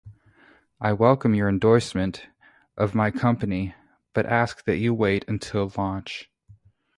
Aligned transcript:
I 0.79 0.93
welcome 0.93 1.35
your 1.35 1.47
endorsement 1.47 2.25
of 2.75 2.95
my 2.95 3.11
company, 3.11 3.75
but 4.15 4.25
ask 4.25 4.65
that 4.65 4.77
you 4.77 4.95
wait 4.95 5.23
until 5.27 5.71
launch. 5.77 6.31